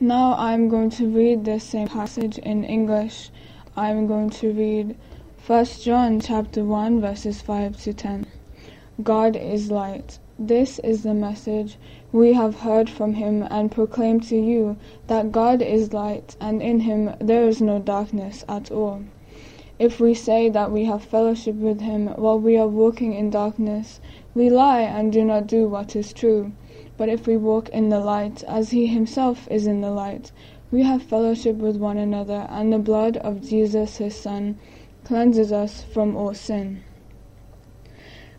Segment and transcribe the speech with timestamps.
[0.00, 3.30] Now I'm going to read this same passage in English.
[3.76, 4.96] I'm going to read
[5.46, 8.26] 1 John chapter 1 verses 5 to 10.
[9.02, 10.18] God is light.
[10.38, 11.76] This is the message
[12.10, 14.76] we have heard from him and proclaim to you
[15.08, 19.02] that God is light and in him there is no darkness at all.
[19.78, 24.00] If we say that we have fellowship with him while we are walking in darkness,
[24.34, 26.52] we lie and do not do what is true.
[27.02, 30.30] But if we walk in the light, as he himself is in the light,
[30.70, 34.56] we have fellowship with one another, and the blood of Jesus his Son
[35.02, 36.84] cleanses us from all sin.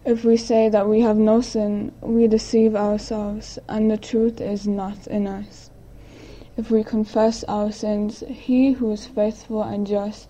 [0.06, 4.66] If we say that we have no sin, we deceive ourselves, and the truth is
[4.66, 5.70] not in us.
[6.56, 10.30] If we confess our sins, he who is faithful and just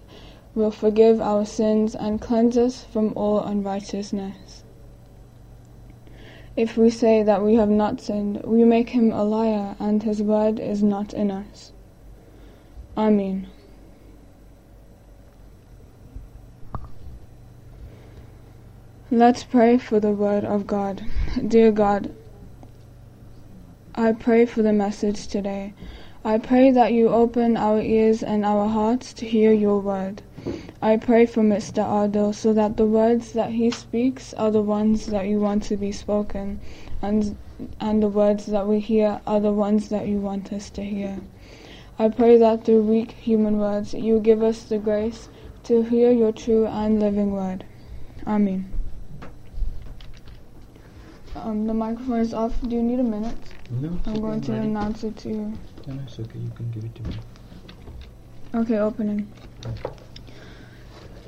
[0.56, 4.43] will forgive our sins and cleanse us from all unrighteousness.
[6.56, 10.22] If we say that we have not sinned, we make him a liar, and his
[10.22, 11.72] word is not in us.
[12.96, 13.48] Amen.
[19.10, 21.04] Let's pray for the word of God.
[21.48, 22.14] Dear God,
[23.96, 25.74] I pray for the message today.
[26.24, 30.22] I pray that you open our ears and our hearts to hear your word.
[30.82, 31.84] I pray for Mr.
[31.84, 35.78] Adil so that the words that he speaks are the ones that you want to
[35.78, 36.60] be spoken,
[37.02, 37.38] and
[37.80, 41.22] and the words that we hear are the ones that you want us to hear.
[41.98, 45.30] I pray that through weak human words you give us the grace
[45.64, 47.64] to hear your true and living word.
[48.28, 48.72] Amen.
[51.36, 52.54] Um, the microphone is off.
[52.68, 53.38] Do you need a minute?
[53.70, 55.58] No, I'm going to announce it to you.
[55.88, 56.40] No, it's okay.
[56.40, 57.14] You can give it to me.
[58.56, 59.32] Okay, opening.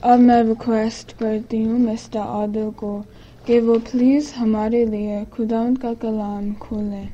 [0.05, 2.99] अब मैं request करती हूँ mister Adil को,
[3.47, 7.07] कि वो please हमारे लिए खुदाउन का कलाम खोलें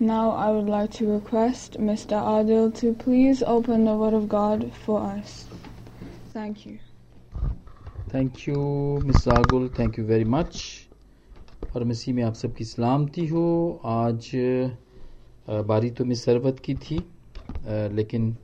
[0.00, 2.18] Now I would like to request Mr.
[2.32, 5.46] Adil to please open the Word of God for us.
[6.32, 6.76] Thank you.
[8.14, 8.60] Thank you
[9.04, 10.60] miss आगुल thank you very much
[11.76, 13.42] और मसीह में आप सबकी सलामती हो
[13.84, 14.30] आज
[15.72, 17.02] बारी तो मिस सरवत की थी
[17.98, 18.36] लेकिन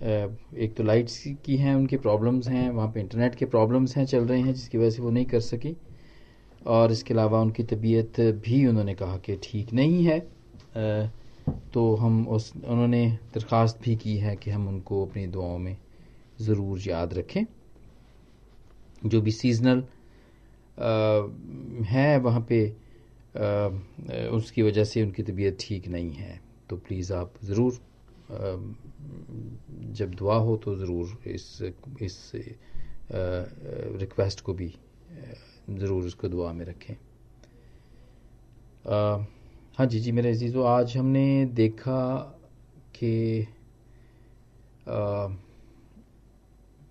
[0.00, 4.24] एक तो लाइट्स की हैं, उनके प्रॉब्लम्स हैं, वहाँ पे इंटरनेट के प्रॉब्लम्स हैं, चल
[4.24, 5.76] रहे हैं, जिसकी वजह से वो नहीं कर सकी।
[6.66, 10.18] और इसके अलावा उनकी तबीयत भी उन्होंने कहा कि ठीक नहीं है।
[11.74, 15.76] तो हम उस, उन्होंने दरख्वास्त भी की है कि हम उनको अपनी दुआओं में
[16.40, 17.44] ज़रूर याद रखें।
[19.06, 19.84] जो भी सीजनल
[21.86, 22.66] है, वहाँ पे
[24.28, 27.80] उसकी वजह से उनकी तबीयत ठीक नहीं है। तो प्लीज़ आप ज़रूर
[29.98, 31.46] जब दुआ हो तो ज़रूर इस
[32.02, 32.32] इस
[34.00, 34.72] रिक्वेस्ट को भी
[35.70, 36.94] ज़रूर उसको दुआ में रखें।
[39.78, 42.16] हाँ जी जी मेरे अजीज़ों, आज हमने देखा
[42.94, 43.46] कि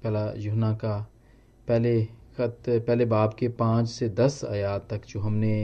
[0.04, 0.98] पहला यूहन्ना का
[1.68, 2.04] पहले
[2.38, 5.56] खत, पहले बाब के पाँच से दस आयात तक जो हमने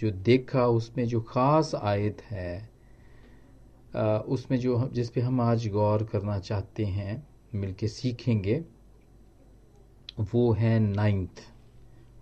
[0.00, 2.68] जो देखा, उसमें जो ख़ास आयत है
[4.28, 8.64] उसमें जो जिस पे हम आज गौर करना चाहते हैं, मिलके सीखेंगे,
[10.20, 11.40] वो है नाइन्थ।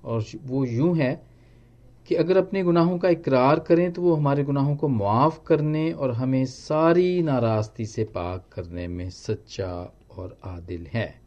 [0.05, 1.27] और वो यूँ है
[2.07, 6.11] कि अगर अपने गुनाहों का इकरार करें तो वो हमारे गुनाहों को माफ़ करने और
[6.11, 11.21] हमें सारी नाराज़गी से पाक करने में सच्चा और आदिल है।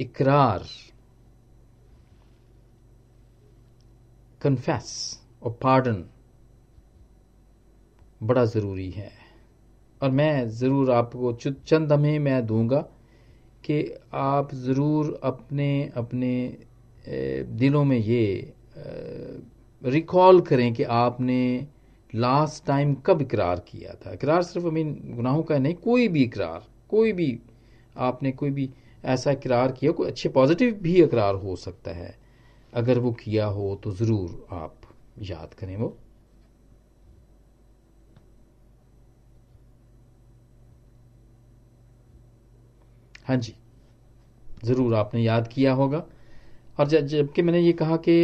[0.00, 0.64] इकरार।
[4.42, 6.04] कन्फेस और पार्डन
[8.20, 9.10] बड़ा ज़रूरी है।
[10.00, 12.80] और मैं ज़रूर आपको चंद हमें मैं दूँगा
[13.64, 13.82] कि
[14.14, 16.58] आप ज़रूर अपने अपने
[17.58, 18.54] दिलों में ये
[19.82, 21.66] रिकॉल करें कि आपने
[22.12, 26.62] लास्ट टाइम कब इकरार किया था। इकरार सिर्फ़ mean, गुनाहों का नहीं, कोई भी इकरार,
[26.88, 27.38] कोई भी,
[27.96, 28.68] आपने कोई भी
[29.04, 32.16] ऐसा इकरार किया, कोई अच्छे पॉजिटिव भी इकरार हो सकता है।
[32.72, 34.74] अगर वो किया हो तो ज़रूर आप
[35.22, 35.96] याद करें वो।
[43.28, 43.54] हाँ जी,
[44.64, 46.04] ज़रूर आपने याद किया होगा।
[46.78, 48.14] और जबकि मैंने ये कहा कि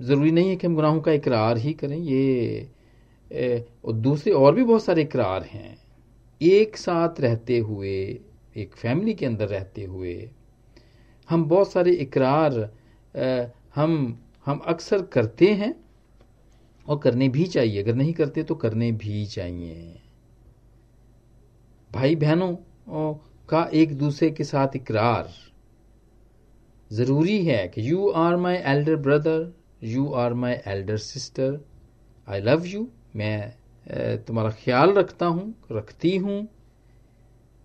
[0.00, 2.70] ज़रूरी नहीं है कि हम गुनाहों का इकरार ही करें, ये
[3.94, 5.76] दूसरे और भी बहुत सारे इकरार हैं।
[6.40, 7.96] एक साथ रहते हुए,
[8.56, 10.30] एक फैमिली के अंदर रहते हुए,
[11.28, 12.70] हम बहुत सारे इकरार
[13.74, 15.74] हम हम अक्सर करते हैं,
[16.86, 20.00] और करने भी चाहिए। अगर नहीं करते तो करने भी चाहिए।
[21.90, 22.54] भाई बहनों
[23.48, 25.28] का एक दूसरे के साथ इकरार।
[26.90, 29.52] ज़रूरी है कि you are my elder brother
[29.84, 31.60] you are my elder sister
[32.28, 32.86] I love you
[33.16, 33.54] मैं
[34.26, 36.48] तुम्हारा ख्याल रखता हूँ रखती हूँ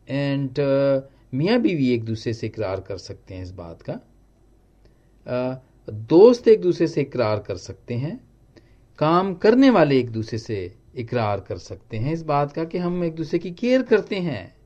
[0.08, 1.02] एंड uh,
[1.34, 6.62] मियाँ बीवी एक दूसरे से इकरार कर सकते हैं इस बात का। uh, दोस्त एक
[6.62, 8.20] दूसरे से इकरार कर सकते हैं
[9.00, 13.04] काम करने वाले एक दूसरे से इकरार कर सकते हैं इस बात का कि हम
[13.04, 14.63] एक दूसरे की केयर करते हैं।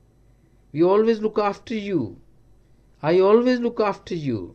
[0.74, 2.14] We always look after you
[3.02, 4.54] I always look after you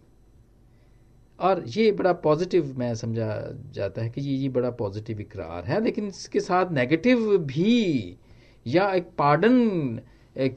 [1.40, 3.28] और ये बड़ा पॉजिटिव मैं समझा
[3.74, 8.18] जाता है कि ये ये बड़ा पॉजिटिव इकरार है, लेकिन इसके साथ नेगेटिव भी
[8.66, 10.00] या एक पार्डन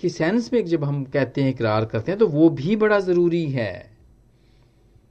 [0.01, 3.45] की सेंस में जब हम कहते हैं इकरार करते हैं तो वो भी बड़ा ज़रूरी
[3.51, 3.91] है।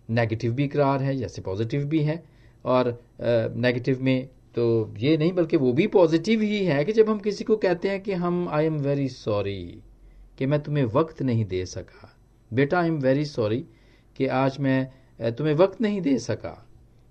[0.10, 2.24] नेगेटिव भी इकरार है, जैसे पॉजिटिव भी है,
[2.66, 7.20] और नेगेटिव में तो ये नहीं, बल्कि वो भी पॉजिटिव ही है कि जब हम
[7.20, 9.82] किसी को कहते हैं कि हम आई एम वेरी सॉरी
[10.38, 12.12] कि मैं तुम्हें वक्त नहीं दे सका।
[12.52, 13.66] बेटा आई एम वेरी सॉरी
[14.16, 16.62] कि आज मैं तुम्हें वक्त नहीं दे सका।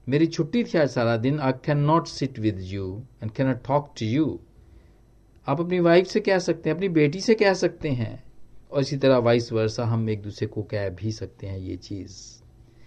[0.06, 3.64] मेरी छुट्टी थी आज सारा दिन। I can not sit with you and can not
[3.66, 4.38] talk to you
[5.46, 8.22] आप अपनी वाइफ से कह सकते हैं, अपनी बेटी से कह सकते हैं।
[8.72, 12.16] और इसी तरह वाइस वर्षा हम एक दूसरे को कह भी सकते हैं ये चीज़।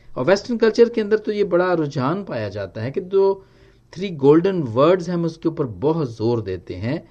[0.09, 3.45] और वेस्टर्न कल्चर के अंदर तो ये बड़ा रुझान पाया जाता है कि जो
[3.93, 7.01] थ्री गोल्डन वर्ड्स हम उसके ऊपर बहुत ज़ोर देते हैं।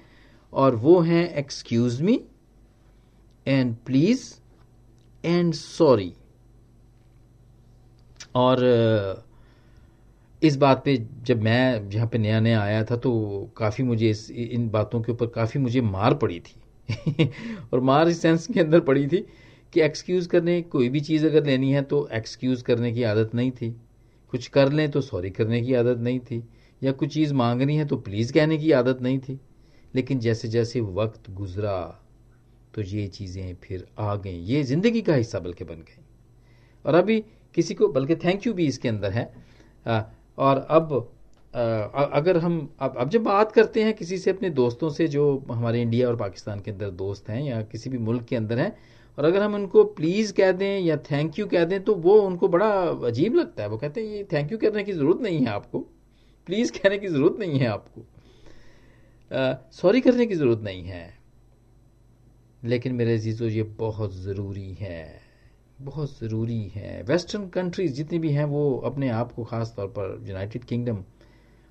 [0.53, 2.19] और वो हैं excuse me
[3.47, 4.33] and please
[5.25, 6.13] and sorry
[8.35, 8.57] और
[10.43, 14.31] इस बात पे जब मैं यहाँ पे नया नया आया था तो काफ़ी मुझे इस,
[14.31, 17.29] इन बातों के ऊपर काफ़ी मुझे मार पड़ी थी।
[17.73, 19.27] और मार इस सेंस के अंदर पड़ी थी
[19.73, 23.51] कि एक्सक्यूज़ करने, कोई भी चीज़ अगर लेनी है तो एक्सक्यूज़ करने की आदत नहीं
[23.51, 23.81] थी।
[24.31, 26.49] कुछ कर लें तो सॉरी करने की आदत नहीं थी।
[26.83, 29.39] या कुछ चीज़ मांगनी है तो प्लीज़ कहने की आदत नहीं थी।
[29.95, 32.03] लेकिन जैसे जैसे वक्त गुजरा
[32.77, 36.03] तो ये चीज़ें फिर आ गई। ये ज़िंदगी का हिस्सा बल्कि बन गई।
[36.85, 37.23] और अभी
[37.55, 39.33] किसी को बल्कि थैंक यू भी इसके अंदर है।
[39.87, 40.01] आ,
[40.37, 41.11] और अब
[41.55, 41.61] आ,
[42.03, 45.81] अगर हम अब अब जब बात करते हैं किसी से अपने दोस्तों से जो हमारे
[45.81, 48.77] इंडिया और पाकिस्तान के अंदर दोस्त हैं या किसी भी मुल्क के अंदर हैं
[49.17, 52.47] और अगर हम उनको प्लीज़ कह दें या थैंक यू कह दें तो वो उनको
[52.47, 52.69] बड़ा
[53.07, 55.79] अजीब लगता है। वो कहते हैं ये थैंक यू करने की ज़रूरत नहीं है आपको।
[56.47, 58.05] प्लीज़ कहने की ज़रूरत नहीं है आपको।
[59.71, 61.16] सॉरी करने की ज़रूरत नहीं है।
[62.67, 65.21] लेकिन मेरे अजीज़ो, ये बहुत ज़रूरी है,
[65.81, 70.23] बहुत ज़रूरी है। वेस्टर्न कंट्रीज़ जितनी भी हैं, वो अपने आप को ख़ास तौर पर
[70.27, 71.03] यूनाइटेड किंगडम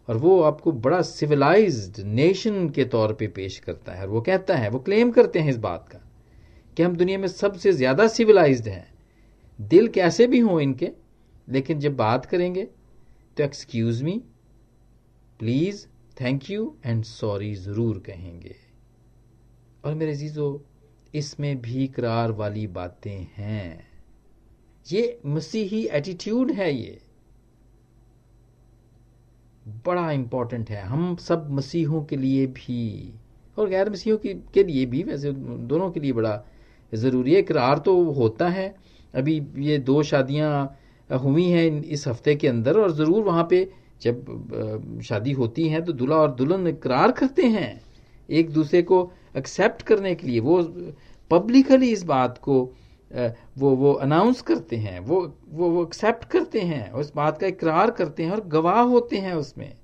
[0.09, 4.57] और वो आपको बड़ा सिविलाइज्ड नेशन के तौर पे पेश करता है, और वो कहता
[4.57, 5.99] है, वो क्लेम करते हैं इस बात का,
[6.77, 8.87] कि हम दुनिया में सबसे ज़्यादा सिविलाइज्ड हैं।
[9.59, 10.91] दिल कैसे भी हों इनके,
[11.49, 12.65] लेकिन जब बात करेंगे
[13.37, 14.21] तो excuse me
[15.41, 15.85] please
[16.17, 18.55] thank you and sorry ज़रूर कहेंगे।
[19.85, 20.47] और मेरे जीजो
[21.17, 23.87] इसमें भी करार वाली बातें हैं।
[24.87, 26.99] ये मसीही एटीट्यूड है ये।
[29.87, 33.13] बड़ा इंपॉर्टेंट है। हम सब मसीहों के लिए भी
[33.57, 36.43] और गैर मसीहों की, के लिए भी वैसे दोनों के लिए बड़ा
[36.93, 38.75] ज़रूरी है। इकरार तो होता है।
[39.15, 40.79] अभी ये दो शादियाँ
[41.11, 43.69] हुई हैं इस हफ़्ते के अंदर और ज़रूर वहाँ पे
[44.03, 47.81] जब शादी होती है तो दूल्हा और दुल्हन इकरार करते हैं।
[48.29, 50.63] एक दूसरे को एक्सेप्ट करने के लिए, वो
[51.31, 52.61] पब्लिकली इस बात को
[53.59, 57.47] वो वो अनाउंस करते हैं, वो वो वो एक्सेप्ट करते हैं, और इस बात का
[57.47, 59.77] इकरार करते हैं और गवाह होते हैं उसमें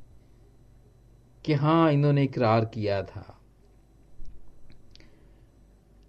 [1.44, 3.38] कि हाँ इन्होंने इकरार किया था।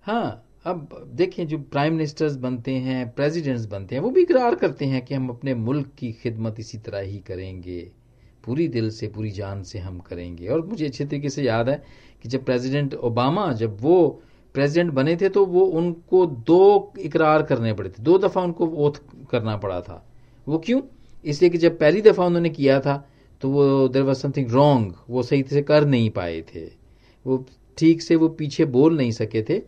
[0.05, 4.85] हाँ अब देखें, जो प्राइम मिनिस्टर्स बनते हैं प्रेसिडेंट्स बनते हैं, वो भी इकरार करते
[4.85, 7.79] हैं कि हम अपने मुल्क की खिदमत इसी तरह ही करेंगे।
[8.43, 11.83] पूरी दिल से, पूरी जान से हम करेंगे। और मुझे अच्छे तरीके से याद है
[12.23, 14.21] कि जब प्रेसिडेंट ओबामा, जब वो
[14.55, 18.99] प्रेसिडेंट बने थे तो वो उनको दो इकरार करने पड़े थे। दो दफ़ा उनको ओथ
[19.31, 20.03] करना पड़ा था।
[20.47, 20.81] वो क्यों?
[21.25, 22.95] इसलिए कि जब पहली दफ़ा उन्होंने किया था
[23.41, 26.65] तो वो देर वॉज़ समथिंग रॉन्ग वो सही से कर नहीं पाए थे।
[27.25, 27.45] वो
[27.77, 29.61] ठीक से वो पीछे बोल नहीं सके थे।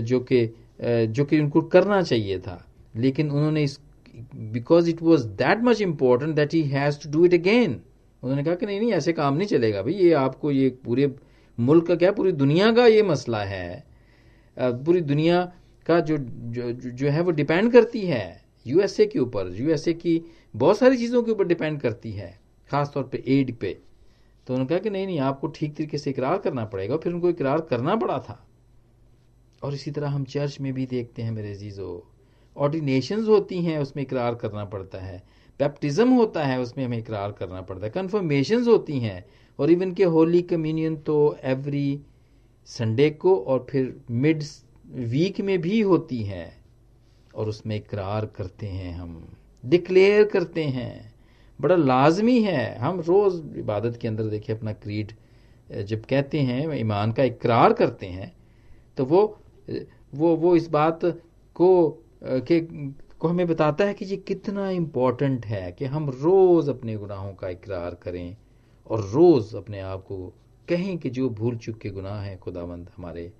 [0.00, 0.46] जो कि
[0.80, 2.64] जो कि उनको करना चाहिए था।
[2.96, 3.78] लेकिन उन्होंने इस
[4.52, 7.80] because it was that much important that he has to do it again
[8.22, 11.14] उन्होंने कहा कि नहीं नहीं, ऐसे काम नहीं चलेगा भाई, ये आपको ये पूरे
[11.58, 13.84] मुल्क का क्या, पूरी दुनिया का ये मसला है।
[14.56, 15.44] पूरी दुनिया
[15.86, 20.20] का जो जो जो है वो डिपेंड करती है यूएसए के ऊपर यूएसए की
[20.54, 22.38] बहुत सारी चीज़ों के ऊपर डिपेंड करती है
[22.70, 23.72] खास तौर पे एड पे।
[24.46, 27.30] तो उन्होंने कहा कि नहीं नहीं, आपको ठीक तरीके से इकरार करना पड़ेगा फिर उनको
[27.30, 28.44] इकरार करना पड़ा था।
[29.62, 31.88] और इसी तरह हम चर्च में भी देखते हैं मेरे जीजो
[32.56, 35.22] ऑर्डिनेशन होती हैं, उसमें इकरार करना पड़ता है।
[35.60, 39.24] बैप्टिज्म होता है, उसमें हमें इकरार करना पड़ता है। कन्फर्मेशन होती हैं,
[39.58, 42.00] और इवन के होली कम्युनियन तो एवरी
[42.68, 44.42] संडे को और फिर मिड
[45.08, 46.52] वीक में भी होती है,
[47.34, 49.22] और उसमें इकरार करते हैं हम।
[49.64, 51.12] डिक्लेयर करते हैं।
[51.58, 55.12] बड़ा लाजमी है। हम रोज इबादत के अंदर देखिए, अपना क्रीड
[55.82, 58.32] जब कहते हैं, ईमान का इकरार करते हैं
[58.96, 59.20] तो वो
[60.14, 61.00] वो वो इस बात
[61.56, 61.68] को
[62.24, 62.60] के
[63.18, 67.48] को हमें बताता है कि ये कितना इम्पोर्टेंट है कि हम रोज अपने गुनाहों का
[67.48, 68.36] इकरार करें
[68.86, 70.34] और रोज अपने आप को
[70.68, 73.32] कहें कि जो भूल चुक के गुनाह हैं, खुदावंद हमारे,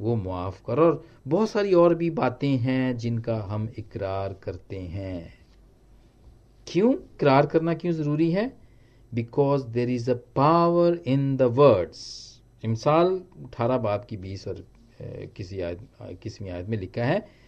[0.00, 5.34] वो मुआफ कर। और बहुत सारी और भी बातें हैं जिनका हम इकरार करते हैं।
[6.66, 6.94] क्यों?
[6.94, 8.56] इकरार करना क्यों ज़रूरी है?
[9.14, 12.30] Because there is a power in the words
[12.64, 14.66] मिसाल अठारह बाप की बीस और
[15.36, 15.78] किसी आयत,
[16.22, 17.43] किसवीं आयत में लिखा है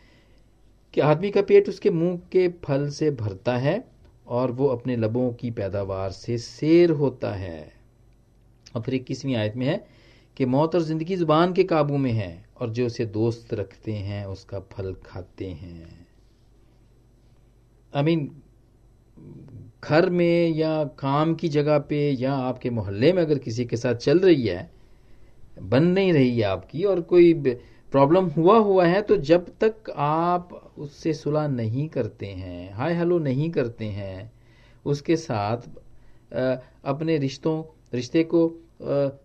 [0.96, 3.84] कि आदमी का पेट उसके मुँह के फल से भरता है
[4.26, 7.72] और वो अपने लबों की पैदावार से शेर होता है।
[8.76, 9.76] और फिर इक्कीसवीं आयत में है
[10.36, 14.24] कि मौत और ज़िंदगी ज़ुबान के काबू में है और जो उसे दोस्त रखते हैं,
[14.26, 16.06] उसका फल खाते हैं।
[17.92, 18.30] आई मीन
[19.84, 23.94] घर में या काम की जगह पे या आपके मोहल्ले में अगर किसी के साथ
[23.96, 24.70] चल रही है,
[25.60, 27.32] बन नहीं रही है आपकी और कोई
[27.92, 33.18] प्रॉब्लम हुआ हुआ है तो जब तक आप उससे सुलह नहीं करते हैं हाय हेलो
[33.18, 34.32] नहीं करते हैं
[34.84, 35.68] उसके साथ
[36.84, 37.62] अपने रिश्तों
[37.94, 38.48] रिश्ते को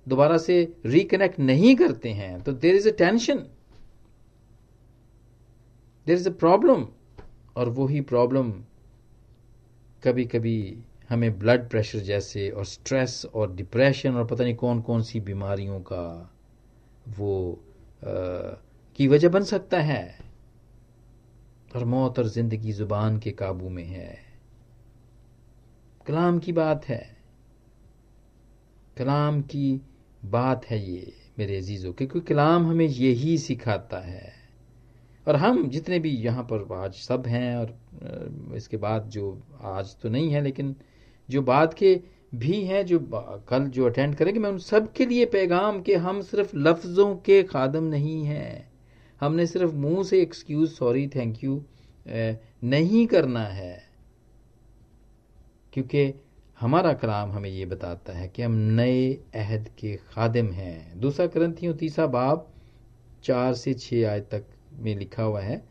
[0.09, 0.55] दोबारा से
[0.85, 3.37] रिकनेक्ट नहीं करते हैं। तो there is a tension
[6.07, 6.87] there is a problem
[7.55, 8.51] और वही प्रॉब्लम
[10.03, 10.57] कभी कभी
[11.09, 15.79] हमें ब्लड प्रेशर जैसे और स्ट्रेस और डिप्रेशन और पता नहीं कौन कौन सी बीमारियों
[15.81, 16.33] का
[17.19, 18.11] वो आ,
[18.95, 20.30] की वजह बन सकता है।
[21.75, 24.17] और मौत और ज़िंदगी ज़ुबान के काबू में है।
[26.07, 27.17] कलाम की बात है।
[28.97, 29.81] कलाम की
[30.25, 34.33] बात है ये मेरे अजीज़ों, क्योंकि कलाम हमें यही सिखाता है।
[35.27, 40.09] और हम जितने भी यहाँ पर आज सब हैं और इसके बाद जो आज तो
[40.09, 40.75] नहीं है, लेकिन
[41.29, 41.99] जो बाद के
[42.35, 42.99] भी हैं, जो
[43.49, 47.41] कल जो अटेंड करेंगे, मैं उन सब के लिए पैगाम के हम सिर्फ़ लफ्ज़ों के
[47.43, 48.70] खादम नहीं हैं।
[49.21, 51.63] हमने सिर्फ़ मुँह say excuse sorry thank you
[52.63, 53.83] नहीं करना है।
[55.73, 56.13] क्योंकि
[56.59, 61.73] हमारा कलाम हमें ये बताता है कि हम नए अहद के खादिम हैं। दूसरा ग्रंथियों
[61.73, 62.47] तीसरा बाब
[63.23, 65.61] चार से छः आय तक में लिखा हुआ है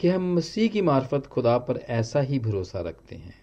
[0.00, 3.34] कि हम मसीह की मार्फत खुदा पर ऐसा ही भरोसा रखते हैं।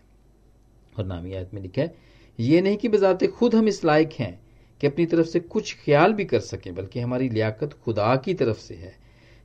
[0.99, 1.95] और नामी आयत में लिखा है,
[2.39, 4.39] ये नहीं कि बजाते खुद हम इस लायक हैं
[4.81, 8.59] कि अपनी तरफ़ से कुछ ख्याल भी कर सकें, बल्कि हमारी लियाकत खुदा की तरफ़
[8.59, 9.00] से है।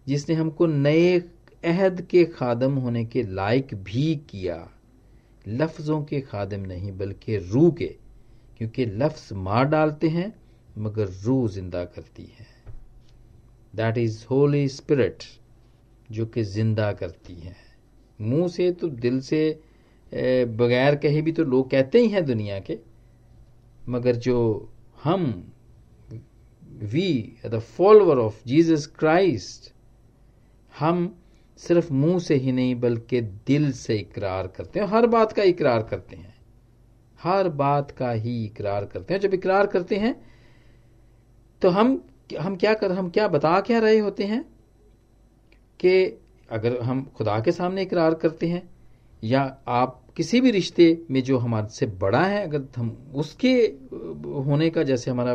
[0.07, 1.19] जिसने हमको नए
[1.65, 4.57] अहद के खादम होने के लायक भी किया।
[5.49, 7.87] लफ्ज़ों के खादम नहीं, बल्कि रूह के,
[8.59, 10.33] क्योंकि लफ्ज़ मार डालते हैं,
[10.79, 12.47] मगर रूह ज़िंदा करती है।
[13.75, 15.23] दैट इज़ होली स्पिरिट
[16.11, 17.57] जो कि ज़िंदा करती है।
[18.19, 19.61] मुँह से तो दिल से
[20.13, 22.79] बगैर कहे भी तो लोग कहते ही हैं दुनिया के,
[23.89, 24.69] मगर जो
[25.03, 25.25] हम
[26.85, 29.73] we the follower of Jesus Christ
[30.78, 31.14] हम
[31.59, 35.83] सिर्फ़ मुँह से ही नहीं, बल्कि दिल से इकरार करते हैं हर बात का इकरार
[35.83, 36.35] करते हैं।
[37.18, 40.14] हर बात का ही इकरार करते हैं। जब इकरार करते हैं
[41.62, 42.02] तो हम
[42.40, 44.42] हम क्या कर, हम क्या बता क्या रहे होते हैं
[45.80, 46.04] कि
[46.49, 48.62] अगर हम खुदा के सामने इकरार करते हैं,
[49.23, 53.52] या आप किसी भी रिश्ते में जो हमारे से बड़ा है, अगर हम उसके
[54.40, 55.35] होने का, जैसे हमारा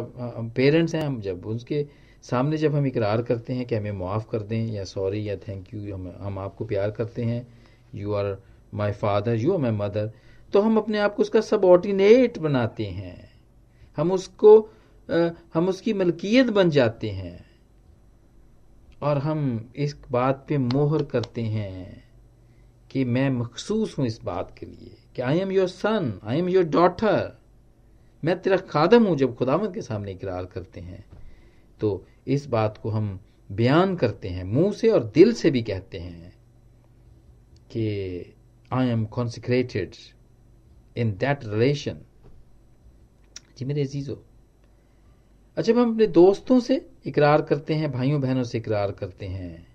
[0.56, 1.86] पेरेंट्स हैं, हम जब उसके
[2.24, 5.74] सामने जब हम इकरार करते हैं कि हमें माफ़ कर दें या सॉरी या थैंक
[5.74, 7.48] यू हम हम आपको प्यार करते हैं
[7.96, 8.36] you are
[8.74, 10.12] my father you are my mother
[10.54, 13.30] तो हम अपने आप को उसका सबॉर्डिनेट बनाते हैं।
[13.98, 14.60] हम उसको
[15.10, 17.46] आ, हम उसकी मलकियत बन जाते हैं।
[19.02, 22.04] और हम इस बात पे मोहर करते हैं
[22.92, 26.50] कि मैं मखसूस हूँ इस बात के लिए कि I am your son I am
[26.50, 27.40] your daughter
[28.24, 31.04] मैं तेरा खादम हूँ जब खुदामद के सामने इकरार करते हैं।
[31.82, 33.20] तो इस बात को हम
[33.52, 36.34] बयान करते हैं, मुँह से और दिल से भी कहते हैं
[37.72, 38.36] कि
[38.72, 39.96] I am consecrated
[40.98, 41.98] in that relation
[43.58, 44.24] जी मेरे अजीजो
[45.58, 49.68] अच्छा हम अपने दोस्तों से इकरार करते हैं भाइयों बहनों से इकरार करते हैं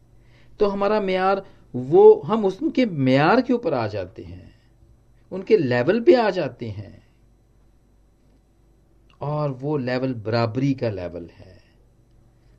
[0.61, 1.45] तो हमारा मैार,
[1.75, 4.55] वो, हम उनके मैार के ऊपर आ जाते हैं,
[5.33, 7.07] उनके लेवल पे आ जाते हैं,
[9.21, 11.56] और वो लेवल बराबरी का लेवल है।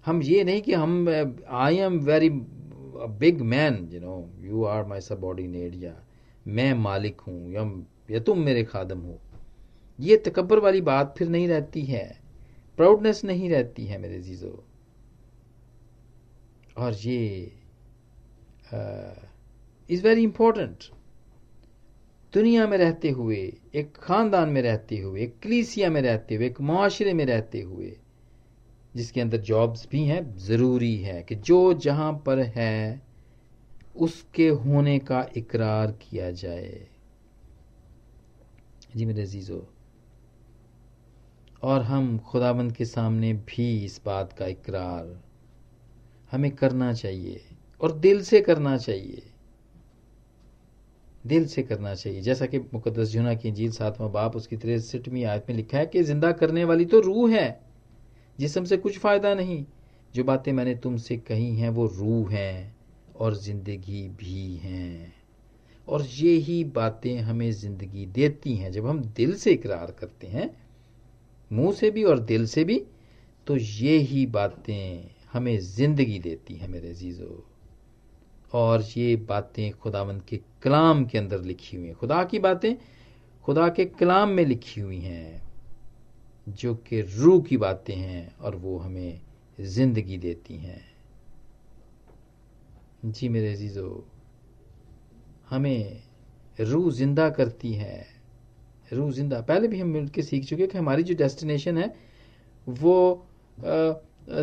[0.07, 1.09] हम ये नहीं कि हम
[1.49, 5.93] I am very big man you know you are my sub subordinate या
[6.47, 7.63] मैं मालिक हूँ या,
[8.11, 9.19] या तुम मेरे खादम हो।
[9.99, 12.21] ये तकबर वाली बात फिर नहीं रहती है।
[12.77, 14.63] प्राउडनेस नहीं रहती है मेरे जीजो।
[16.77, 17.51] और ये
[19.89, 20.83] इज़ वेरी इंपॉर्टेंट
[22.33, 26.61] दुनिया में रहते हुए एक खानदान में रहते हुए एक कलीसिया में रहते हुए एक
[26.61, 27.97] माशरे में रहते हुए
[28.97, 33.01] जिसके अंदर जॉब्स भी हैं, ज़रूरी है कि जो जहाँ पर है,
[33.97, 36.87] उसके होने का इकरार किया जाए।
[38.95, 39.67] जी मेरे अजीज़ो,
[41.63, 45.15] और हम खुदाबंद के सामने भी इस बात का इकरार
[46.31, 47.41] हमें करना चाहिए,
[47.81, 49.23] और दिल से करना चाहिए।
[51.25, 55.45] दिल से करना चाहिए। जैसा कि मुकदस जुना की जील सातवां बाप उसकी तिरसठवीं आयत
[55.49, 57.66] में लिखा है कि ज़िंदा करने वाली तो रूह है।
[58.39, 59.65] जिसम से कुछ फ़ायदा नहीं।
[60.13, 62.75] जो बातें मैंने तुमसे कही हैं, वो रूह हैं
[63.15, 65.13] और ज़िंदगी भी हैं।
[65.87, 70.49] और ये ही बातें हमें ज़िंदगी देती हैं। जब हम दिल से इकरार करते हैं,
[71.51, 72.81] मुँह से भी और दिल से भी
[73.47, 77.43] तो ये ही बातें हमें ज़िंदगी देती हैं मेरे जीजो
[78.51, 82.75] और ये बातें खुदावंद के कलाम के अंदर लिखी हुई हैं। खुदा की बातें
[83.45, 85.46] खुदा के कलाम में लिखी हुई हैं।
[86.47, 89.21] जो कि रूह की बातें हैं और वो हमें
[89.57, 90.81] ज़िंदगी देती हैं।
[93.05, 94.05] जी मेरे अजीजो
[95.49, 96.01] हमें
[96.59, 98.05] रूह ज़िंदा करती है।
[98.93, 101.93] रूह ज़िंदा पहले भी हम मिलकर सीख चुके कि हमारी जो डेस्टिनेशन है
[102.67, 102.95] वो
[103.57, 103.93] आ,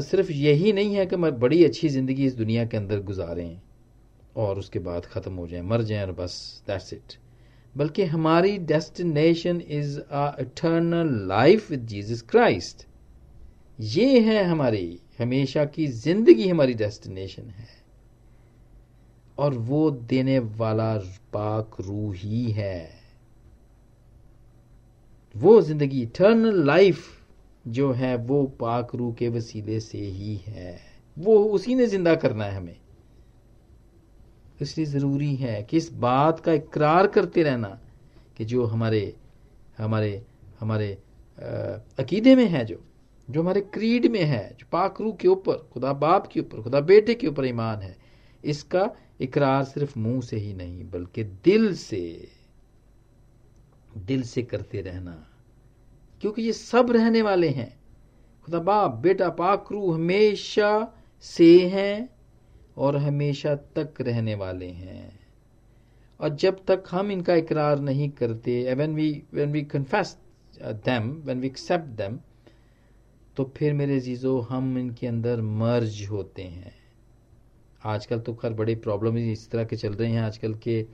[0.01, 3.61] सिर्फ़ यही नहीं है कि हम बड़ी अच्छी ज़िंदगी इस दुनिया के अंदर गुजारें
[4.37, 7.13] और उसके बाद ख़त्म हो जाए मर जाए और बस दैट्स इट
[7.77, 12.87] बल्कि हमारी destination is a eternal life with Jesus Christ
[13.81, 17.69] ये है हमारी, हमेशा की ज़िंदगी हमारी डेस्टिनेशन है।
[19.39, 20.99] और वो देने वाला
[21.33, 22.91] पाक रूह ही है।
[25.37, 27.05] वो ज़िंदगी इटर्नल लाइफ
[27.69, 30.81] जो है, वो पाक रूह के वसीले से ही है।
[31.19, 32.77] वो उसी ने ज़िंदा करना है हमें।
[34.61, 37.81] इसलिए ज़रूरी है कि इस बात का इकरार करते रहना
[38.37, 39.17] कि जो हमारे
[39.79, 40.23] हमारे
[40.61, 40.99] हमारे
[41.99, 42.85] अकीदे में है जो
[43.31, 47.15] जो हमारे क्रीड में है, जो पाखरू के ऊपर, खुदा बाप के ऊपर, खुदा बेटे
[47.15, 47.97] के ऊपर ईमान है,
[48.45, 48.91] इसका
[49.21, 52.29] इकरार सिर्फ़ मुँह से ही नहीं, बल्कि दिल से
[53.97, 55.27] दिल से करते रहना।
[56.21, 57.81] क्योंकि ये सब रहने वाले हैं।
[58.45, 62.14] खुदा बाप, बेटा, पाखरू हमेशा से हैं
[62.77, 65.19] और हमेशा तक रहने वाले हैं।
[66.21, 70.17] और जब तक हम इनका इकरार नहीं करते when we when we confess
[70.63, 72.19] them when we accept them
[73.37, 76.73] तो फिर मेरे जीजो, हम इनके अंदर मर्ज होते हैं।
[77.85, 80.87] आजकल तो खैर बड़े प्रॉब्लम इस तरह के चल रहे हैं। आजकल के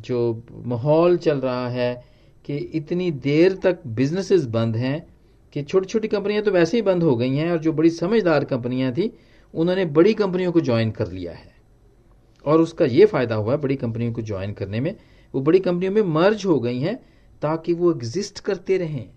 [0.00, 1.94] जो माहौल चल रहा है
[2.44, 5.06] कि इतनी देर तक बिजनेसेस बंद हैं
[5.52, 8.44] कि छोटी छोटी कंपनियाँ तो वैसे ही बंद हो गई हैं और जो बड़ी समझदार
[8.44, 9.12] कंपनियाँ थी
[9.54, 11.54] उन्होंने बड़ी कंपनियों को ज्वाइन कर लिया है।
[12.44, 14.94] और उसका ये फ़ायदा हुआ है बड़ी कंपनियों को ज्वाइन करने में,
[15.34, 16.96] वो बड़ी कंपनियों में मर्ज हो गई हैं
[17.42, 19.08] ताकि वो एग्जिस्ट करते रहें,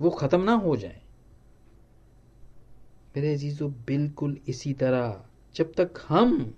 [0.00, 1.00] वो खत्म ना हो जाए।
[3.16, 6.54] मेरे अजीजों, बिल्कुल इसी तरह, जब तक हम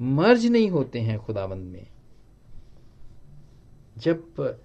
[0.00, 1.86] मर्ज नहीं होते हैं खुदाबंद में,
[3.96, 4.56] जब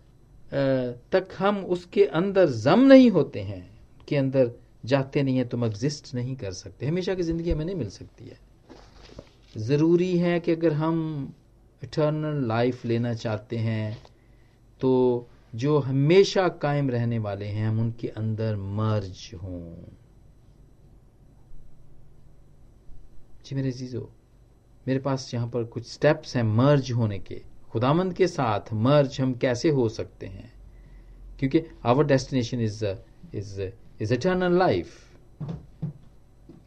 [1.12, 3.68] तक हम उसके अंदर जम नहीं होते हैं
[4.08, 4.52] के अंदर
[4.86, 8.26] जाते नहीं है, तुम एग्जिस्ट नहीं कर सकते। हमेशा की ज़िंदगी हमें नहीं मिल सकती
[8.26, 8.40] है।
[9.56, 11.34] ज़रूरी है कि अगर हम
[11.82, 13.98] इटर्नल लाइफ लेना चाहते हैं
[14.80, 19.76] तो जो हमेशा कायम रहने वाले हैं, हम उनके अंदर मर्ज हों।
[23.46, 24.10] जी मेरे जीजो,
[24.88, 29.34] मेरे पास यहाँ पर कुछ स्टेप्स हैं मर्ज होने के। खुदामंद के साथ मर्ज हम
[29.36, 30.52] कैसे हो सकते हैं?
[31.40, 32.86] क्योंकि our destination is
[33.36, 33.62] is
[34.02, 34.88] is eternal life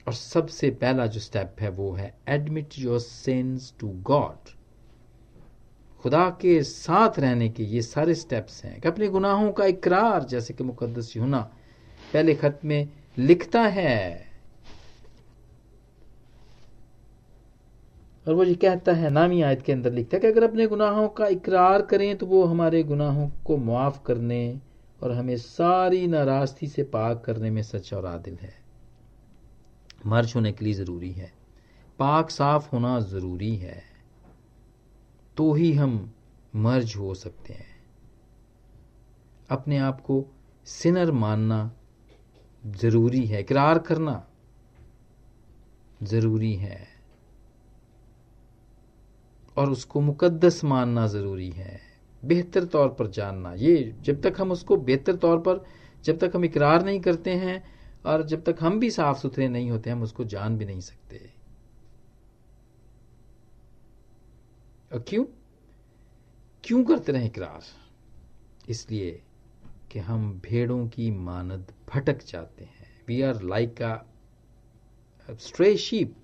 [0.06, 4.48] और सबसे पहला जो स्टेप है वो है admit your sins to God
[6.02, 10.54] खुदा के साथ रहने के ये सारे स्टेप्स हैं। कि अपने गुनाहों का इकरार, जैसे
[10.54, 11.40] कि मुकदस यूना
[12.12, 12.88] पहले खत में
[13.18, 14.26] लिखता है।
[18.28, 21.08] और वो ये कहता है, नामी आयत के अंदर लिखता है कि अगर अपने गुनाहों
[21.08, 24.60] का इकरार करें तो वो हमारे गुनाहों को मुआफ करने
[25.02, 28.54] और हमें सारी नाराज़गी से पाक करने में सच और आदिल है।
[30.06, 31.32] मर्ज होने के लिए ज़रूरी है।
[31.98, 33.82] पाक साफ़ होना ज़रूरी है।
[35.36, 36.14] तो ही हम
[36.56, 37.84] मर्ज हो सकते हैं।
[39.50, 40.24] अपने आप को
[40.64, 41.72] सिनर मानना
[42.66, 44.26] ज़रूरी है। इकरार करना
[46.02, 46.88] ज़रूरी है।
[49.56, 54.76] और उसको मुकद्दस मानना ज़रूरी है। बेहतर तौर पर जानना। ये जब तक हम उसको
[54.76, 55.64] बेहतर तौर पर,
[56.04, 57.64] जब तक हम इकरार नहीं करते हैं
[58.06, 61.30] और जब तक हम भी साफ़ सुथरे नहीं होते, हम उसको जान भी नहीं सकते।
[64.92, 65.24] और क्यों?
[66.64, 67.62] क्यों करते रहे इकरार?
[68.68, 69.22] इसलिए
[69.92, 76.14] कि हम भेड़ों की मानद भटक जाते हैं। We are like a stray sheep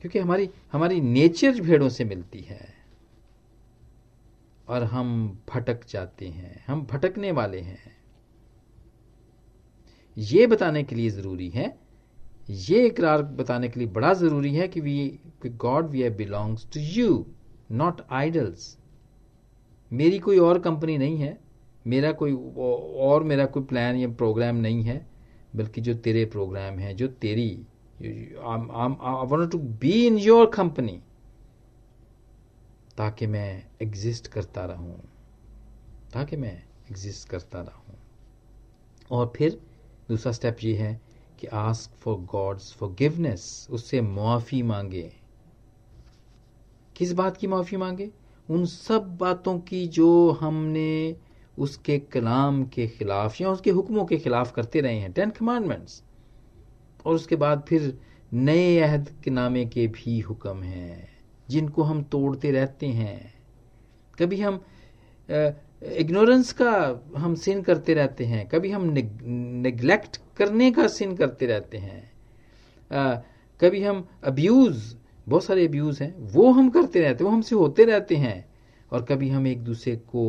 [0.00, 2.79] क्योंकि हमारी हमारी नेचर भेड़ों से मिलती है।
[4.70, 5.08] और हम
[5.50, 7.96] भटक जाते हैं, हम भटकने वाले हैं।
[10.16, 11.76] ये बताने के लिए ज़रूरी है,
[12.48, 16.80] ये इकरार बताने के लिए बड़ा ज़रूरी है कि we God we are belongs to
[16.80, 17.26] you
[17.72, 18.76] not idols
[19.90, 21.38] मेरी कोई और कंपनी नहीं है,
[21.86, 22.32] मेरा कोई
[23.00, 25.06] और मेरा कोई प्लान या प्रोग्राम नहीं है,
[25.56, 27.50] बल्कि जो तेरे प्रोग्राम है, जो तेरी
[28.00, 31.00] I want to be in your company
[33.00, 35.00] ताकि मैं एग्जिस्ट करता रहूँ।
[36.12, 37.98] ताकि मैं एग्जिस्ट करता रहूँ।
[39.10, 39.60] और फिर
[40.08, 41.00] दूसरा स्टेप ये है
[41.40, 45.12] कि ask for God's forgiveness उससे मुआफ़ी मांगे।
[46.96, 48.10] किस बात की माफ़ी मांगे?
[48.50, 51.16] उन सब बातों की जो हमने
[51.58, 56.02] उसके कलाम के खिलाफ या उसके हुक्मों के खिलाफ करते रहे हैं टेन कमांडमेंट्स
[57.06, 58.00] और उसके बाद फिर
[58.32, 61.19] नए अहद के नामे के भी हुक्म हैं।
[61.50, 63.34] जिनको हम तोड़ते रहते हैं।
[64.18, 64.60] कभी हम
[65.96, 66.72] इग्नोरेंस का
[67.16, 72.10] हम सिन करते रहते हैं। कभी हम निग्लेक्ट करने का सिन करते रहते हैं।
[72.90, 73.14] आ,
[73.60, 74.96] कभी हम अब्यूज
[75.28, 78.44] बहुत सारे अब्यूज हैं वो हम करते रहते हैं वो हमसे होते रहते हैं।
[78.92, 80.22] और कभी हम एक दूसरे को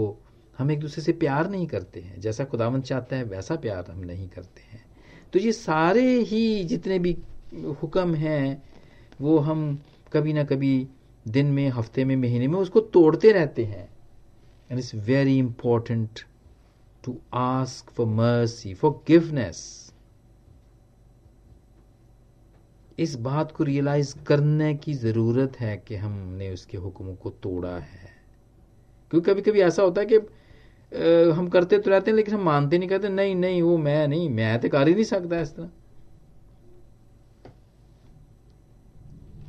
[0.57, 3.99] हम एक दूसरे से प्यार नहीं करते हैं। जैसा खुदावन चाहता है वैसा प्यार हम
[3.99, 4.83] नहीं करते हैं।
[5.33, 7.17] तो ये सारे ही जितने भी
[7.81, 8.63] हुक्म हैं
[9.21, 9.79] वो हम
[10.13, 10.87] कभी ना कभी
[11.27, 13.89] दिन में हफ़्ते में महीने में उसको तोड़ते रहते हैं।
[14.71, 16.19] And it's very important
[17.05, 18.73] to ask for mercy
[19.07, 19.59] forgiveness
[22.99, 28.09] इस बात को रियलाइज़ करने की ज़रूरत है कि हमने उसके हुक्मों को तोड़ा है।
[29.11, 32.41] क्योंकि कभी कभी ऐसा होता है कि आ, हम करते तो रहते हैं लेकिन हम
[32.41, 35.55] मानते नहीं कहते नहीं नहीं वो मैं नहीं मैं तो कर ही नहीं सकता इस
[35.55, 35.69] तरह.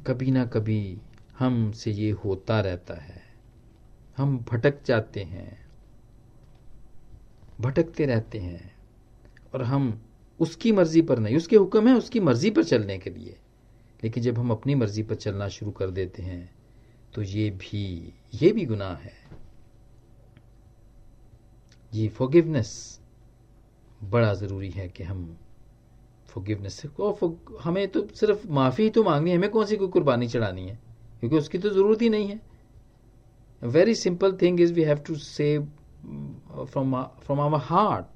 [0.07, 0.99] कभी ना कभी
[1.43, 3.21] हमसे ये होता रहता है।
[4.17, 5.67] हम भटक जाते हैं।
[7.61, 8.75] भटकते रहते हैं।
[9.55, 10.01] और हम
[10.41, 13.37] उसकी मर्ज़ी पर नहीं, उसके हुक्म है उसकी मर्ज़ी पर चलने के लिए।
[14.05, 16.55] लेकिन जब हम अपनी मर्ज़ी पर चलना शुरू कर देते हैं
[17.15, 19.13] तो ये भी ये भी गुनाह है।
[21.93, 23.01] ये फॉरगिवनेस
[24.01, 25.37] बड़ा ज़रूरी है कि हम
[26.29, 30.29] फॉरगिवनेस और हमें तो सिर्फ़ माफ़ी ही तो मांगनी है, हमें कौन सी कोई कुर्बानी
[30.29, 30.92] चढ़ानी है?
[31.23, 32.41] क्योंकि उसकी तो ज़रूरत ही नहीं है।
[33.63, 35.65] Very simple thing is we have to save
[36.65, 38.07] from from our heart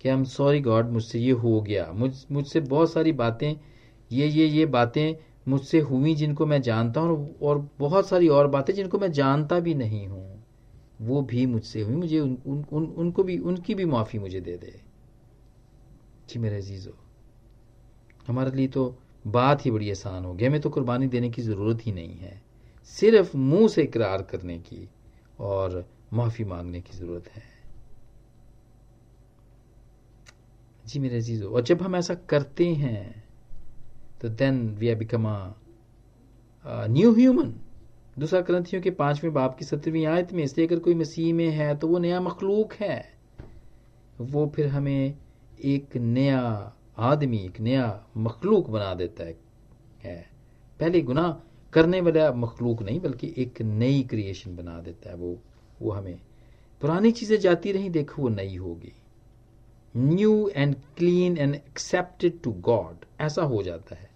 [0.00, 3.54] कि आई एम सॉरी गॉड मुझसे ये हो गया। मुझ मुझसे बहुत सारी बातें
[4.10, 5.14] ये ये ये बातें
[5.48, 9.74] मुझसे हुई जिनको मैं जानता हूँ और बहुत सारी और बातें जिनको मैं जानता भी
[9.74, 10.22] नहीं हूँ।
[11.00, 14.56] वो भी मुझसे हुई। मुझे उन, उन, उन, उनको भी उनकी भी माफ़ी मुझे दे
[14.56, 14.80] दे।
[16.28, 16.96] जी मेरे अजीज़ो
[18.26, 18.84] हमारे लिए तो
[19.24, 22.40] बात ही बड़ी आसान हो गई। हमें तो कुर्बानी देने की ज़रूरत ही नहीं है।
[22.92, 24.88] सिर्फ़ मुँह से इकरार करने की
[25.38, 27.42] और माफ़ी मांगने की ज़रूरत है।
[30.84, 33.24] जी मेरे अजीज़ो, और जब हम ऐसा करते हैं
[34.20, 37.54] तो then we are become a new human
[38.16, 41.74] दूसरा ग्रंथियों के पाँचवें बाप की सत्रहवीं आयत में, इसलिए अगर कोई मसीह में है
[41.76, 43.04] तो वो नया मखलूक है।
[44.18, 45.14] वो फिर हमें
[45.64, 46.40] एक नया
[46.98, 49.36] आदमी एक नया मखलूक बना देता है,
[50.02, 50.30] है।
[50.80, 51.32] पहले गुनाह
[51.72, 55.38] करने वाला मखलूक नहीं बल्कि एक नई क्रिएशन बना देता है वो
[55.80, 56.18] वो हमें
[56.80, 58.92] पुरानी चीज़ें जाती रही देखो वो नई होगी
[59.96, 64.10] new and clean and accepted to God ऐसा हो जाता है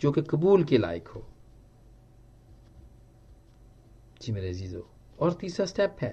[0.00, 1.24] जो कि कबूल के लायक हो
[4.22, 4.86] जी मेरे अजीजो
[5.20, 6.12] और तीसरा स्टेप है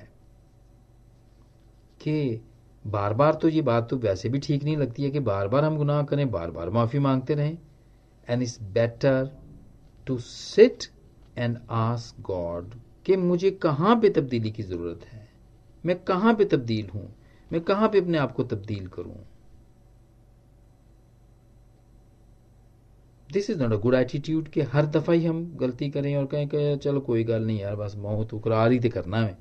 [2.02, 2.42] कि
[2.86, 5.64] बार बार तो ये बात तो वैसे भी ठीक नहीं लगती है कि बार बार
[5.64, 7.58] हम गुनाह करें बार बार माफ़ी मांगते रहें।
[8.28, 9.30] And it's better
[10.08, 10.84] to sit
[11.38, 12.74] and ask God
[13.06, 15.28] कि मुझे कहाँ पे तब्दीली की ज़रूरत है?
[15.86, 17.16] मैं कहाँ पे तब्दील हूँ?
[17.52, 19.26] मैं कहाँ पे अपने आप को तब्दील करूँ?
[23.30, 26.48] This is not a good attitude कि हर दफ़ा ही हम गलती करें और कहें
[26.48, 29.38] कि चलो कोई गल नहीं यार, बस मौत उकरार ही तो करना है।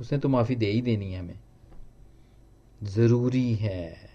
[0.00, 1.38] उसने तो माफ़ी दे ही देनी है हमें।
[2.80, 4.10] ज़रूरी है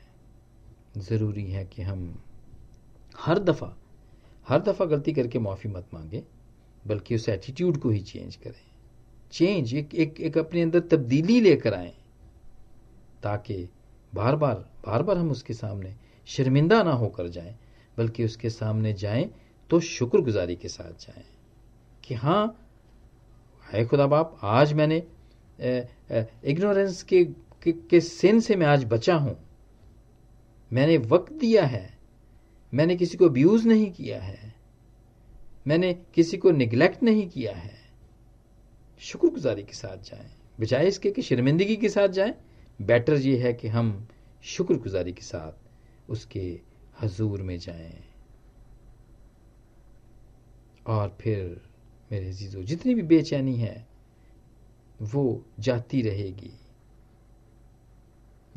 [0.98, 2.14] ज़रूरी है कि हम
[3.16, 3.76] हर दफ़ा
[4.48, 6.24] हर दफ़ा गलती करके माफ़ी मत मांगे
[6.88, 8.62] बल्कि उस एटीट्यूड को ही चेंज करें।
[9.34, 11.94] चेंज एक एक, एक अपने अंदर तब्दीली लेकर आए
[13.24, 13.68] ताकि
[14.14, 15.96] बार बार बार बार हम उसके सामने
[16.28, 17.56] शर्मिंदा ना होकर जाएँ
[17.98, 19.30] बल्कि उसके सामने जाएँ
[19.70, 21.24] तो शुक्रगुजारी के साथ जाएँ
[22.04, 22.58] कि हाँ
[23.66, 25.04] है खुदा बाप आज मैंने
[26.52, 27.24] इग्नोरेंस के,
[27.64, 29.38] के के सिन से मैं आज बचा हूँ?
[30.74, 32.00] मैंने वक्त दिया है।
[32.74, 34.56] मैंने किसी को अब्यूज नहीं किया है।
[35.68, 37.80] मैंने किसी को निग्लेक्ट नहीं किया है।
[39.00, 42.34] शुक्रगुजारी के साथ जाएँ। बजाय इसके कि शर्मिंदगी के साथ जाएँ
[42.82, 44.08] बेटर ये है कि हम
[44.44, 45.52] शुक्रगुजारी के साथ
[46.12, 46.60] उसके
[47.02, 48.04] हजूर में जाएँ।
[50.88, 51.62] और फिर
[52.12, 53.88] मेरे अजीजों, जितनी भी बेचैनी है,
[55.02, 56.61] वो जाती रहेगी।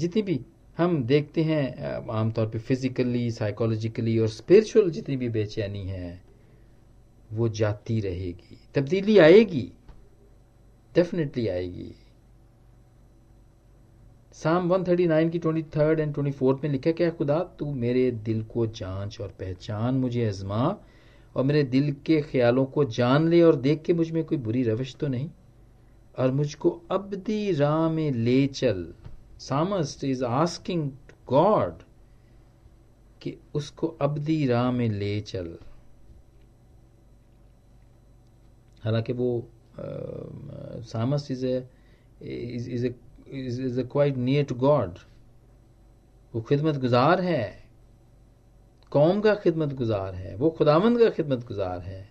[0.01, 0.41] जितनी भी
[0.79, 6.23] हम देखते हैं आमतौर पे फिजिकली साइकोलॉजिकली और स्पिरिचुअल जितनी भी बेचैनी है,
[7.33, 9.73] वो जाती रहेगी। तब्दीली आएगी
[10.95, 11.95] डेफिनेटली आएगी।
[14.33, 17.39] साम 139 की 23rd एंड 24th में लिखा क्या खुदा?
[17.59, 20.77] तू मेरे दिल को जाँच और पहचान मुझे आजमा
[21.37, 24.97] और मेरे दिल के ख्यालों को जान ले और देख के मुझमें कोई बुरी रविश
[24.97, 25.31] तो नहीं?
[26.19, 28.95] और मुझको अबदी राह में ले चल।
[29.49, 30.91] सामस्ट इज़ आस्किंग
[31.29, 31.83] गॉड
[33.23, 35.57] कि उसको अबदी राह में ले चल।
[38.85, 39.29] हालाँकि वो
[40.85, 41.47] सामस is
[42.23, 42.87] is
[43.31, 44.99] is quite near to God
[46.35, 47.65] वो खिदमत गुजार है।
[48.93, 52.09] कौम का खिदमत गुजार है। वो खुदामंद का खिदमत गुजार है।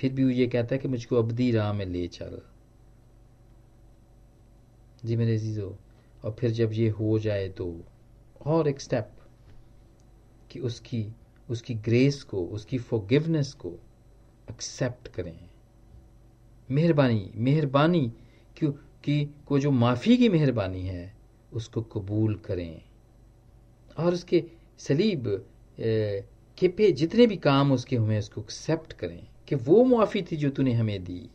[0.00, 2.40] फिर भी वो ये कहता है कि मुझको अबदी राह में ले चल।
[5.04, 5.76] जी मेरे अजीजो
[6.24, 7.80] और फिर जब ये हो जाए तो
[8.46, 9.10] और एक स्टेप
[10.50, 11.12] कि उसकी
[11.50, 13.72] उसकी ग्रेस को, उसकी फॉरगिवनेस को
[14.50, 15.38] एक्सेप्ट करें।
[16.70, 18.12] मेहरबानी मेहरबानी
[18.56, 18.72] क्यों,
[19.04, 21.14] कि, को जो माफ़ी की मेहरबानी है,
[21.52, 22.82] उसको कबूल करें।
[23.98, 24.44] और उसके
[24.78, 25.46] सलीब
[26.58, 30.50] के पे जितने भी काम उसके हुए उसको एक्सेप्ट करें कि वो मुआफ़ी थी जो
[30.50, 31.30] तूने हमें दी।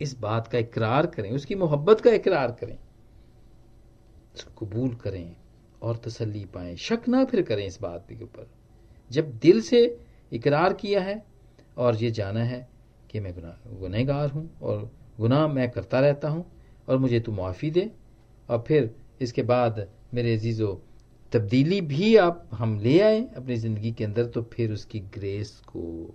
[0.00, 2.78] इस बात का इकरार करें, उसकी मोहब्बत का इकरार करें।
[4.58, 5.36] कबूल करें
[5.82, 8.48] और तसल्ली पाएँ। शक ना फिर करें इस बात के ऊपर।
[9.10, 9.98] जब दिल से
[10.32, 11.22] इकरार किया है
[11.76, 12.68] और ये जाना है
[13.10, 16.44] कि मैं गुना, गुनहगार हूँ और गुनाह मैं करता रहता हूँ
[16.88, 17.90] और मुझे तू मुआफ़ी दे
[18.48, 20.74] और फिर इसके बाद मेरे अजीज़ों,
[21.32, 26.14] तब्दीली भी आप, हम ले आए अपनी ज़िंदगी के अंदर तो फिर उसकी ग्रेस को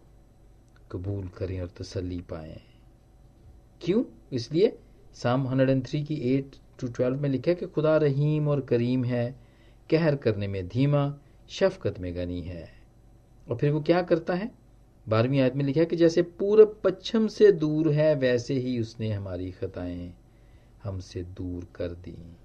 [0.91, 2.60] कबूल करें और तसल्ली पाएँ।
[3.81, 4.03] क्यों?
[4.34, 4.77] इसलिए
[5.15, 9.36] साम 103 की 8 टू 12 में लिखा कि खुदा रहीम और करीम है,
[9.89, 11.17] कहर करने में धीमा,
[11.50, 12.74] शफकत में गनी है।
[13.50, 14.52] और फिर वो क्या करता है?
[15.10, 19.12] बारहवीं आयत में लिखा है कि जैसे पूरब पश्चिम से दूर है, वैसे ही उसने
[19.12, 20.13] हमारी खताएँ
[20.84, 22.36] हमसे दूर कर दी।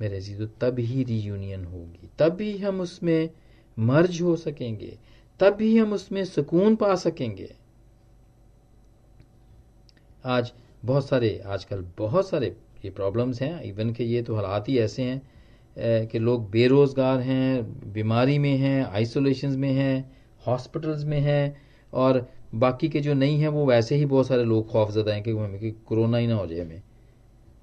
[0.00, 3.30] मेरे जीजो तब ही रीयूनियन होगी। तब ही हम उसमें
[3.78, 4.98] मर्ज हो सकेंगे।
[5.40, 7.56] तब ही हम उसमें सुकून पा सकेंगे।
[10.24, 12.46] आज बहुत सारे, आजकल बहुत सारे
[12.84, 17.92] ये प्रॉब्लम्स हैं। इवन के ये तो हालात ही ऐसे हैं कि लोग बेरोजगार हैं,
[17.92, 20.10] बीमारी में हैं आइसोलेशन में हैं
[20.46, 21.56] हॉस्पिटल्स में हैं,
[21.92, 25.30] और बाकी के जो नहीं हैं, वो वैसे ही बहुत सारे लोग खौफजदा हैं कि
[25.30, 26.82] हमें, कि कोरोना ही ना हो जाए हमें।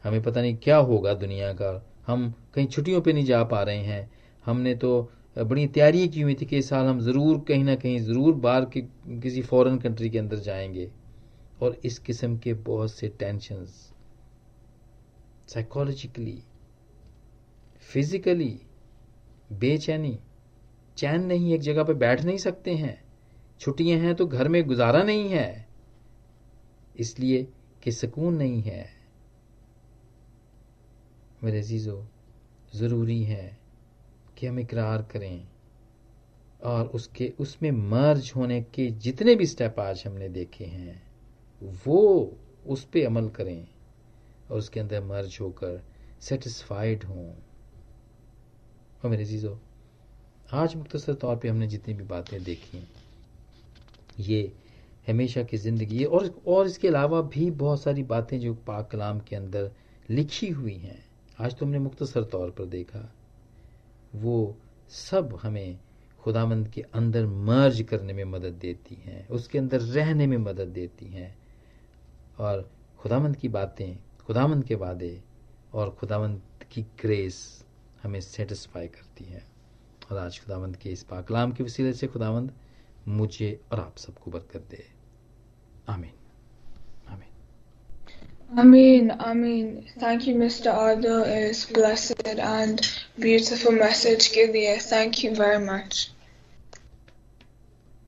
[0.03, 3.77] हमें पता नहीं क्या होगा दुनिया का। हम कहीं छुट्टियों पे नहीं जा पा रहे
[3.77, 4.09] हैं।
[4.45, 7.99] हमने तो बड़ी तैयारी की हुई थी कि इस साल हम ज़रूर कहीं ना कहीं,
[7.99, 8.81] ज़रूर बाहर की,
[9.21, 10.89] किसी फॉरेन कंट्री के अंदर जाएँगे।
[11.61, 13.93] और इस किस्म के बहुत से टेंशंस
[15.47, 16.43] साइकोलॉजिकली
[17.77, 18.61] फिजिकली
[19.51, 20.19] बेचैनी।
[20.97, 23.03] चैन नहीं, एक जगह पे बैठ नहीं सकते हैं।
[23.59, 25.67] छुट्टियाँ हैं तो घर में गुजारा नहीं है।
[26.97, 27.47] इसलिए
[27.83, 28.89] कि सुकून नहीं है।
[31.43, 32.07] मेरे अजीज़ो,
[32.75, 33.59] ज़रूरी है
[34.37, 35.47] कि हम इकरार करें
[36.63, 41.06] और उसके, उसमें मर्ज होने के जितने भी स्टेप आज हमने देखे हैं
[41.61, 41.99] वो
[42.67, 43.67] उस पर अमल करें
[44.51, 45.81] और उसके अंदर मर्ज होकर
[46.21, 47.27] सेटिस्फाइड हों।
[48.97, 49.55] और मेरे चीज़ों
[50.53, 52.83] आज मुख्तर तौर पे हमने जितनी भी बातें देखी,
[54.19, 54.51] ये
[55.07, 59.19] हमेशा की ज़िंदगी है और और इसके अलावा भी बहुत सारी बातें जो पाक कलाम
[59.19, 59.71] के अंदर
[60.09, 61.03] लिखी हुई हैं,
[61.39, 63.09] आज तो हमने मुख्तसर तौर पर देखा।
[64.15, 64.55] वो
[64.91, 65.77] सब हमें
[66.19, 71.05] खुदामंद के अंदर मर्ज करने में मदद देती हैं, उसके अंदर रहने में मदद देती
[71.05, 71.35] हैं।
[72.39, 72.69] और
[72.99, 75.19] खुदामंद की बातें खुदामंद के वादे
[75.73, 77.39] और खुदामंद की ग्रेस
[78.03, 79.43] हमें सेटिस्फाई करती है
[80.11, 82.53] और आज खुदावंद के इस पाकलाम के वसीले से खुदावंद
[83.07, 84.83] मुझे और आप सबको बरकत दे
[85.89, 86.13] आमीन
[88.51, 89.85] Amen, Amen.
[89.99, 90.73] Thank you, Mr.
[90.73, 91.21] Ardo.
[91.21, 92.79] It is blessed and
[93.19, 94.31] beautiful message.
[94.31, 94.81] Gilead.
[94.83, 96.11] Thank you very much.